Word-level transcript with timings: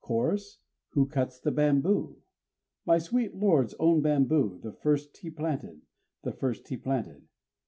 (Chorus) 0.03 0.57
Who 0.93 1.05
cuts 1.05 1.39
the 1.39 1.51
bamboo? 1.51 2.23
My 2.87 2.97
sweet 2.97 3.35
lord's 3.35 3.75
own 3.75 4.01
bamboo, 4.01 4.57
the 4.63 4.71
first 4.73 5.15
he 5.17 5.29
planted, 5.29 5.83
_The 6.25 6.35
first 6.35 6.67
be 6.67 6.75
planted? 6.77 7.27